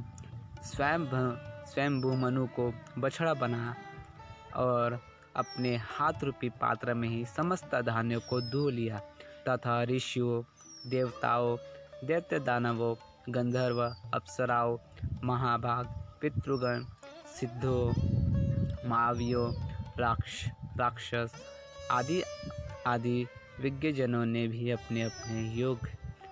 स्वयं 0.63 1.05
स्वयं 1.65 2.00
भूमनु 2.01 2.46
को 2.55 2.72
बछड़ा 2.98 3.34
बना 3.34 3.75
और 4.55 5.00
अपने 5.36 5.75
हाथ 5.77 6.24
रूपी 6.24 6.50
पात्र 6.62 6.93
में 6.93 7.07
ही 7.10 7.25
समस्त 7.25 7.75
धान्यों 7.75 8.19
को 8.29 8.41
धो 8.41 8.69
लिया। 8.69 9.01
तथा 9.48 9.84
ऋषियों, 9.84 10.43
देवताओं 10.89 11.57
दैत्य 12.07 12.39
दानवों 12.39 12.96
गंधर्व, 13.29 13.81
अप्सराओं, 14.13 14.77
महाभाग, 15.24 15.86
पितृगण, 16.22 16.86
सिद्धों 17.36 17.84
महावियों 18.89 19.48
राक्ष, 20.00 20.48
राक्षस 20.77 21.34
आदि 21.91 22.22
आदि 22.88 23.27
विज्ञजनों 23.62 24.25
ने 24.25 24.48
भी 24.48 24.69
अपने 24.72 25.03
अपने 25.03 25.50
योग 25.53 25.88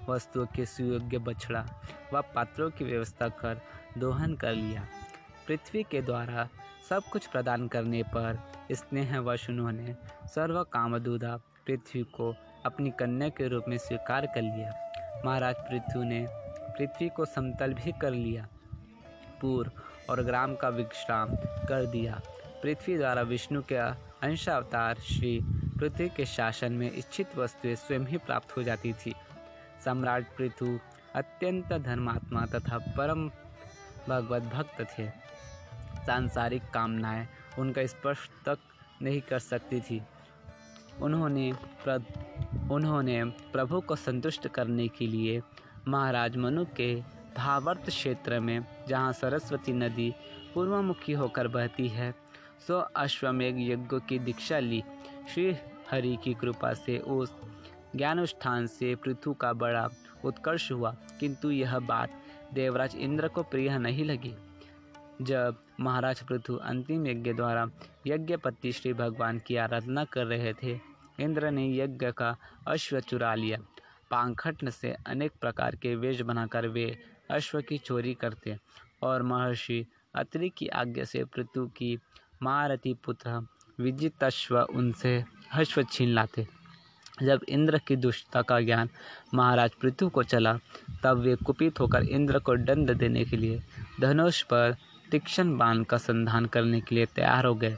वस्तुओं 0.10 0.46
के 0.46 0.66
सुयोग्य 0.66 1.18
बछड़ा 1.18 1.66
व 2.14 2.22
पात्रों 2.22 2.70
की 2.70 2.84
व्यवस्था 2.84 3.28
कर 3.28 3.62
दोहन 3.98 4.36
कर 4.36 4.54
लिया। 4.54 4.88
पृथ्वी 5.48 5.84
के 5.84 6.02
द्वारा 6.02 6.50
सब 6.90 7.04
कुछ 7.04 7.28
प्रदान 7.28 7.68
करने 7.68 8.04
पर 8.04 8.40
स्नेह 8.72 9.06
स्नेहवश 9.06 9.50
उन्होंने 9.50 9.96
सर्व 10.36 10.64
कामदूदा 10.64 11.38
पृथ्वी 11.38 12.04
को 12.04 12.36
अपनी 12.66 12.92
कन्या 12.92 13.30
के 13.30 13.48
रूप 13.48 13.66
में 13.68 13.78
स्वीकार 13.78 14.26
कर 14.26 14.42
लिया। 14.42 14.72
महाराज 15.26 15.56
पृथ्वी 15.56 16.06
ने 16.06 16.28
पृथ्वी 16.78 17.10
को 17.10 17.26
समतल 17.26 17.74
भी 17.74 17.92
कर 18.02 18.12
लिया 18.12 18.48
पूर्व 19.42 19.72
और 20.10 20.24
ग्राम 20.24 20.56
का 20.56 20.70
विश्राम 20.70 21.36
कर 21.70 21.86
दिया। 21.86 22.22
पृथ्वी 22.64 22.98
द्वारा 22.98 23.22
विष्णु 23.22 23.62
के 23.62 23.76
अंशावतार 23.76 24.96
श्री 24.96 25.40
पृथ्वी 25.80 26.10
के 26.10 26.26
शासन 26.26 26.74
में 26.74 26.92
इच्छित 26.92 27.38
वस्तुएँ 27.38 27.76
स्वयं 27.76 28.06
ही 28.06 28.18
प्राप्त 28.18 28.58
हो 28.58 28.64
जाती 28.64 28.94
थी। 28.94 29.16
सम्राट 29.86 30.36
पृथु 30.38 30.80
अत्यंत 31.16 31.74
धर्मात्मा 31.74 32.46
तथा 32.46 32.78
परम 32.98 33.30
भगवत 34.10 34.44
भक्त 34.44 34.82
थे। 34.82 35.10
सांसारिक 36.06 36.64
कामनाएँ 36.74 37.28
उनका 37.60 37.86
स्पर्श 37.86 38.30
तक 38.46 38.58
नहीं 39.02 39.22
कर 39.22 39.40
सकती 39.40 39.82
थी। 39.82 40.02
उन्होंने 41.02 41.52
प्र 41.86 42.02
उन्होंने 42.72 43.24
प्रभु 43.26 43.80
को 43.82 43.96
संतुष्ट 43.96 44.48
करने 44.48 44.88
के 44.88 45.08
लिए 45.08 45.42
महाराज 45.88 46.38
मनु 46.38 46.66
के 46.66 46.96
भावर्त 47.38 47.88
क्षेत्र 47.88 48.40
में, 48.40 48.66
जहाँ 48.88 49.14
सरस्वती 49.14 49.74
नदी 49.74 50.14
पूर्वमुखी 50.54 51.14
होकर 51.14 51.48
बहती 51.48 51.88
है, 51.88 52.14
सो 52.68 52.80
अश्वमेघ 52.96 53.56
यज्ञ 53.60 54.00
की 54.10 54.20
दीक्षा 54.20 54.60
ली। 54.60 54.84
श्री 55.34 55.58
हरि 55.92 56.18
की 56.24 56.34
कृपा 56.34 56.74
से 56.74 56.98
उस 56.98 57.34
ज्ञानुष्ठान 57.96 58.68
से 58.68 58.96
पृथु 58.96 59.34
का 59.34 59.54
बड़ा 59.54 59.90
उत्कर्ष 60.26 60.72
हुआ, 60.72 60.96
किंतु 61.20 61.52
यह 61.52 61.80
बात 61.80 62.10
देवराज 62.54 62.96
इंद्र 62.96 63.28
को 63.28 63.44
प्रिय 63.44 63.78
नहीं 63.78 64.06
लगी। 64.06 64.34
जब 65.22 65.56
महाराज 65.80 66.22
पृथु 66.24 66.56
अंतिम 66.56 67.08
यज्ञ 67.08 67.34
द्वारा 67.34 67.70
यज्ञपति 68.08 68.72
श्री 68.72 68.94
भगवान 68.94 69.40
की 69.40 69.56
आराधना 69.56 70.04
कर 70.04 70.26
रहे 70.26 70.54
थे, 70.54 70.80
इंद्र 71.20 71.52
ने 71.52 71.68
यज्ञ 71.78 72.12
का 72.12 72.36
अश्व 72.68 73.00
चुरा 73.00 73.34
लिया। 73.36 73.58
पांखट 74.12 74.70
से 74.70 74.96
अनेक 75.08 75.32
प्रकार 75.42 75.76
के 75.76 75.96
वेश 75.96 76.22
बनाकर 76.22 76.68
वे 76.68 76.86
अश्व 77.32 77.62
की 77.62 77.78
चोरी 77.78 78.14
करते 78.14 78.58
और 79.04 79.24
महर्षि 79.24 79.86
अत्रि 80.16 80.50
की 80.50 80.68
आज्ञा 80.68 81.04
से 81.04 81.24
पृथु 81.26 81.66
की 81.68 81.98
महारथी 82.44 82.94
पुत्र 82.94 83.48
विजितश्व 83.80 84.60
उनसे 84.60 85.24
अश्व 85.54 85.84
छीन 85.84 86.10
लाते। 86.10 86.48
जब 87.24 87.42
इंद्र 87.50 87.78
की 87.78 87.96
दुष्टता 87.96 88.42
का 88.42 88.60
ज्ञान 88.62 88.90
महाराज 89.34 89.72
पृथु 89.74 90.10
को 90.10 90.24
चला, 90.24 90.60
तब 91.04 91.18
वे 91.18 91.36
कुपित 91.36 91.80
होकर 91.80 92.04
इंद्र 92.04 92.40
को 92.40 92.56
दंड 92.56 92.92
देने 92.92 93.26
के 93.26 93.38
लिए 93.38 93.62
धनुष 94.02 94.42
पर 94.42 94.76
तीक्ष्ण 95.12 95.58
बाण 95.58 95.84
का 95.84 95.98
संधान 95.98 96.46
करने 96.46 96.82
के 96.82 96.96
लिए 96.96 97.06
तैयार 97.06 97.46
हो 97.46 97.56
गए। 97.56 97.78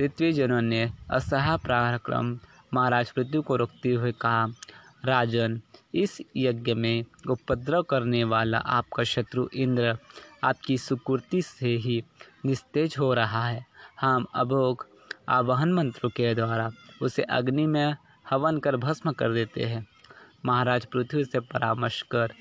ऋत्विजनों 0.00 0.60
ने 0.62 0.90
असहा 1.10 1.56
पराक्रम 1.56 2.38
महाराज 2.74 3.10
पृथ्वी 3.10 3.42
को 3.42 3.56
रोकते 3.56 3.92
हुए 3.92 4.12
कहा, 4.12 4.46
राजन, 5.04 5.60
इस 5.94 6.18
यज्ञ 6.36 6.74
में 6.74 7.04
उपद्रव 7.30 7.82
करने 7.82 8.24
वाला 8.24 8.58
आपका 8.58 9.04
शत्रु 9.04 9.48
इंद्र 9.54 9.96
आपकी 10.44 10.78
सुकुर्ति 10.78 11.42
से 11.42 11.68
ही 11.68 12.02
निस्तेज 12.44 12.96
हो 12.98 13.14
रहा 13.14 13.46
है। 13.46 13.66
हम 14.00 14.26
अभोग 14.34 14.86
आवाहन 15.28 15.72
मंत्रों 15.72 16.10
के 16.10 16.34
द्वारा 16.34 16.70
उसे 17.02 17.22
अग्नि 17.22 17.66
में 17.66 17.96
हवन 18.30 18.58
कर 18.58 18.76
भस्म 18.76 19.12
कर 19.12 19.32
देते 19.32 19.64
हैं। 19.64 19.86
महाराज 20.44 20.84
पृथ्वी 20.84 21.24
से 21.24 21.40
परामर्श 21.40 22.02
कर 22.02 22.32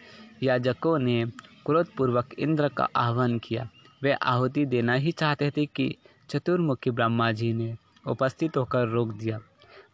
याजकों 0.43 0.99
ने 0.99 1.25
क्रोधपूर्वक 1.65 2.33
इंद्र 2.39 2.67
का 2.67 2.87
आह्वान 2.95 3.39
किया। 3.39 3.69
वे 4.03 4.11
आहुति 4.11 4.65
देना 4.65 4.93
ही 4.93 5.11
चाहते 5.11 5.51
थे 5.51 5.65
कि 5.65 5.95
चतुर्मुखी 6.29 6.91
ब्रह्मा 6.91 7.31
जी 7.31 7.53
ने 7.53 7.77
उपस्थित 8.07 8.57
होकर 8.57 8.87
रोक 8.87 9.13
दिया। 9.13 9.39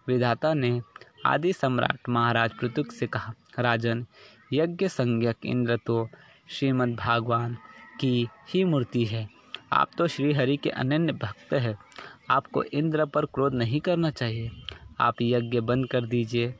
विधाता 0.07 0.53
ने 0.53 0.81
आदि 1.25 1.53
सम्राट 1.53 2.09
महाराज 2.09 2.51
पृथुक 2.53 2.91
से 2.91 3.07
कहा, 3.07 3.33
राजन, 3.59 4.05
यज्ञ 4.53 4.87
संज्ञक 4.87 5.35
इंद्र 5.45 5.77
तो 5.77 6.09
श्रीमद् 6.49 6.95
भागवान 6.95 7.57
की 7.99 8.27
ही 8.49 8.63
मूर्ति 8.63 9.05
है। 9.05 9.29
आप 9.73 9.89
तो 9.97 10.07
श्री 10.07 10.33
हरि 10.33 10.57
के 10.57 10.69
अनन्य 10.69 11.13
भक्त 11.13 11.53
हैं। 11.53 11.77
आपको 12.29 12.63
इंद्र 12.63 13.05
पर 13.05 13.25
क्रोध 13.25 13.53
नहीं 13.53 13.79
करना 13.81 14.11
चाहिए। 14.11 14.51
आप 14.99 15.15
यज्ञ 15.21 15.59
बंद 15.59 15.89
कर 15.89 16.05
दीजिए। 16.05 16.55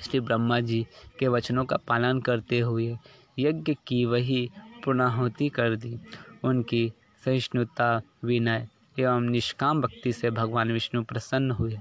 श्री 0.00 0.20
ब्रह्मा 0.20 0.60
जी 0.60 0.86
के 1.18 1.28
वचनों 1.28 1.64
का 1.64 1.76
पालन 1.76 2.20
करते 2.20 2.60
हुए 2.60 2.96
यज्ञ 3.38 3.76
की 3.86 4.04
वही 4.04 4.50
पूर्णाहुति 4.84 5.48
कर 5.48 5.76
दी। 5.76 5.98
उनकी 6.44 6.92
सहिष्णुता, 7.24 8.02
विनय 8.24 8.68
एवं 8.98 9.20
निष्काम 9.20 9.80
भक्ति 9.80 10.12
से 10.12 10.30
भगवान 10.30 10.72
विष्णु 10.72 11.04
प्रसन्न 11.04 11.50
हुए। 11.50 11.78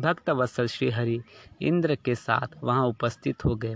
भक्त 0.00 0.30
वत्सल 0.30 0.66
श्री 0.66 0.90
हरि 0.90 1.22
इंद्र 1.62 1.94
के 1.94 2.14
साथ 2.14 2.64
वहाँ 2.64 2.86
उपस्थित 2.86 3.44
हो 3.44 3.54
गए। 3.54 3.74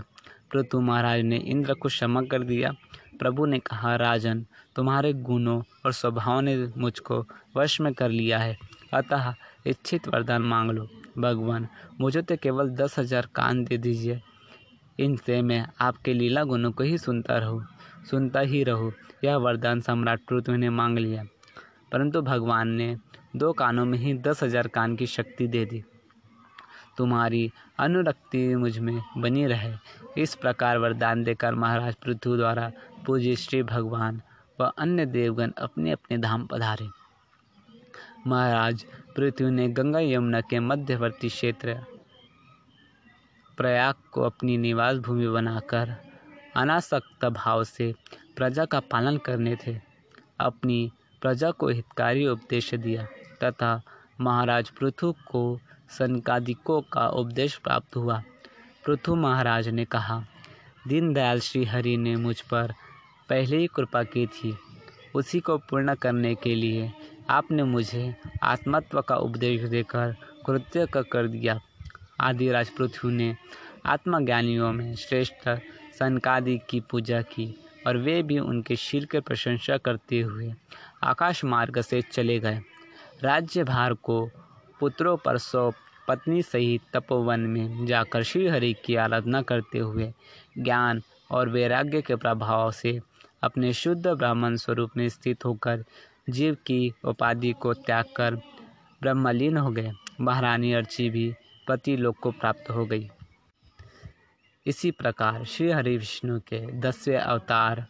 पृथु 0.51 0.81
महाराज 0.81 1.21
ने 1.21 1.37
इंद्र 1.37 1.73
को 1.73 1.89
क्षमा 1.89 2.21
कर 2.21 2.43
दिया। 2.43 2.71
प्रभु 3.19 3.45
ने 3.45 3.59
कहा, 3.59 3.95
राजन, 3.95 4.45
तुम्हारे 4.75 5.13
गुणों 5.13 5.61
और 5.85 5.91
स्वभाव 5.91 6.39
ने 6.39 6.55
मुझको 6.77 7.25
वश 7.57 7.81
में 7.81 7.93
कर 7.93 8.09
लिया 8.09 8.39
है। 8.39 8.57
अतः 8.93 9.33
इच्छित 9.67 10.07
वरदान 10.07 10.41
मांग 10.41 10.71
लो। 10.71 10.87
भगवान, 11.17 11.67
मुझे 12.01 12.21
तो 12.21 12.35
केवल 12.35 12.69
दस 12.69 12.99
हज़ार 12.99 13.27
कान 13.35 13.63
दे 13.63 13.77
दीजिए। 13.77 14.21
इनसे 14.99 15.41
मैं 15.41 15.67
आपके 15.81 16.13
लीला 16.13 16.43
गुणों 16.43 16.71
को 16.71 16.83
ही 16.83 16.97
सुनता 16.97 17.37
रहूँ, 17.37 17.65
सुनता 18.09 18.39
ही 18.39 18.63
रहूँ। 18.63 18.91
यह 19.23 19.35
वरदान 19.35 19.81
सम्राट 19.81 20.21
पृथ्वी 20.29 20.57
ने 20.57 20.69
मांग 20.69 20.97
लिया। 20.97 21.23
परंतु 21.91 22.21
भगवान 22.21 22.67
ने 22.67 22.95
दो 23.35 23.51
कानों 23.53 23.85
में 23.85 23.97
ही 23.97 24.13
दस 24.13 24.43
हज़ार 24.43 24.67
कान 24.67 24.95
की 24.95 25.05
शक्ति 25.07 25.47
दे 25.47 25.65
दी। 25.65 25.83
तुम्हारी 26.97 27.51
अनुरक्ति 27.79 28.55
मुझमें 28.55 29.01
बनी 29.17 29.45
रहे। 29.45 29.73
इस 30.17 30.35
प्रकार 30.35 30.77
वरदान 30.77 31.23
देकर 31.23 31.55
महाराज 31.55 31.95
पृथ्वी 31.95 32.37
द्वारा 32.37 32.71
पूज्य 33.05 33.35
श्री 33.35 33.61
भगवान 33.63 34.21
व 34.59 34.63
अन्य 34.77 35.05
देवगण 35.05 35.51
अपने 35.57 35.91
अपने 35.91 36.17
धाम 36.17 36.45
पधारे। 36.45 36.87
महाराज, 38.27 38.85
पृथ्वी 39.15 39.51
ने 39.51 39.67
गंगा 39.67 39.99
यमुना 39.99 40.41
के 40.41 40.59
मध्यवर्ती 40.59 41.29
क्षेत्र 41.29 41.79
प्रयाग 43.57 43.95
को 44.11 44.21
अपनी 44.21 44.57
निवास 44.57 44.97
भूमि 44.97 45.27
बनाकर 45.27 45.95
अनासक्त 46.55 47.25
भाव 47.25 47.63
से 47.63 47.93
प्रजा 48.35 48.65
का 48.65 48.79
पालन 48.79 49.17
करने 49.17 49.55
थे। 49.55 49.79
अपनी 50.39 50.91
प्रजा 51.21 51.51
को 51.51 51.67
हितकारी 51.67 52.27
उपदेश 52.27 52.73
दिया 52.75 53.05
तथा 53.43 53.81
महाराज 54.21 54.69
पृथु 54.69 55.11
को 55.27 55.59
सनकादिकों 55.89 56.81
का 56.81 57.07
उपदेश 57.07 57.55
प्राप्त 57.55 57.95
हुआ। 57.95 58.21
पृथु 58.85 59.15
महाराज 59.15 59.67
ने 59.69 59.85
कहा, 59.85 60.23
दीनदयाल 60.87 61.39
श्री 61.39 61.63
हरि 61.65 61.95
ने 61.97 62.15
मुझ 62.15 62.39
पर 62.41 62.73
पहले 63.29 63.57
ही 63.57 63.67
कृपा 63.67 64.03
की 64.03 64.25
थी। 64.27 64.57
उसी 65.15 65.39
को 65.39 65.57
पूर्ण 65.57 65.95
करने 65.95 66.33
के 66.35 66.55
लिए 66.55 66.91
आपने 67.29 67.63
मुझे 67.63 68.15
आत्मत्व 68.43 69.01
का 69.01 69.15
उपदेश 69.17 69.61
देकर 69.61 70.15
कृत्य 70.45 70.85
कर 70.95 71.27
दिया। 71.27 71.59
आदिराज 72.19 72.69
पृथ्वी 72.69 73.11
ने 73.13 73.35
आत्मज्ञानियों 73.85 74.71
में 74.73 74.95
श्रेष्ठ 74.95 75.49
सनकादि 75.99 76.59
की 76.69 76.79
पूजा 76.79 77.21
की 77.21 77.53
और 77.87 77.97
वे 77.97 78.21
भी 78.23 78.39
उनके 78.39 78.75
शील 78.75 79.05
की 79.05 79.19
प्रशंसा 79.19 79.77
करते 79.77 80.19
हुए 80.21 80.53
आकाश 81.03 81.43
मार्ग 81.45 81.81
से 81.81 82.01
चले 82.01 82.39
गए। 82.39 82.61
राज्य 83.23 83.63
भार 83.63 83.93
को 83.93 84.29
पुत्रों 84.79 85.17
पर 85.17 85.37
सौंप 85.37 85.75
पत्नी 86.07 86.41
सहित 86.41 86.81
तपोवन 86.93 87.39
में 87.39 87.85
जाकर 87.85 88.23
श्रीहरि 88.23 88.75
की 88.85 88.95
आराधना 88.95 89.41
करते 89.41 89.79
हुए 89.79 90.13
ज्ञान 90.57 91.01
और 91.31 91.49
वैराग्य 91.49 92.01
के 92.01 92.15
प्रभाव 92.15 92.71
से 92.71 92.99
अपने 93.43 93.73
शुद्ध 93.73 94.07
ब्राह्मण 94.07 94.55
स्वरूप 94.55 94.91
में 94.97 95.09
स्थित 95.09 95.45
होकर 95.45 95.85
जीव 96.29 96.53
की 96.53 96.93
उपाधि 97.03 97.51
को 97.51 97.73
त्याग 97.73 98.05
कर 98.15 98.35
ब्रह्मलीन 99.01 99.57
हो 99.57 99.69
गए। 99.69 99.91
महारानी 100.21 100.73
अर्ची 100.73 101.09
भी 101.09 101.33
पति 101.67 101.97
लोक 101.97 102.17
को 102.19 102.31
प्राप्त 102.31 102.69
हो 102.69 102.85
गई। 102.85 103.09
इसी 104.65 104.91
प्रकार 104.91 105.43
श्री 105.45 105.71
हरि 105.71 105.97
विष्णु 105.97 106.39
के 106.39 106.79
दसवें 106.79 107.17
अवतार 107.17 107.87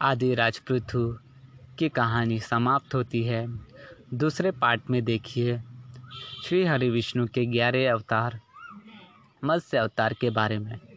आदि 0.00 0.34
राजपृथु 0.34 1.18
की 1.78 1.88
कहानी 1.88 2.40
समाप्त 2.40 2.94
होती 2.94 3.24
है। 3.24 3.46
दूसरे 4.14 4.50
पार्ट 4.50 4.90
में 4.90 5.04
देखिए। 5.04 5.62
श्री 6.44 6.64
हरि 6.64 6.90
विष्णु 6.90 7.26
के 7.26 7.46
ग्यारह 7.46 7.92
अवतार, 7.92 8.40
मत्स्य 9.44 9.78
अवतार 9.78 10.12
के 10.12 10.30
बारे 10.30 10.58
में। 10.58 10.93